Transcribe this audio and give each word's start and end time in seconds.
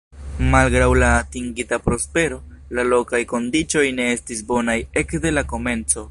Malgraŭ 0.53 0.87
la 1.01 1.09
atingita 1.17 1.79
prospero, 1.89 2.39
la 2.79 2.85
lokaj 2.87 3.21
kondiĉoj 3.33 3.87
ne 4.01 4.11
estis 4.17 4.41
bonaj 4.53 4.79
ekde 5.03 5.37
la 5.39 5.49
komenco. 5.53 5.99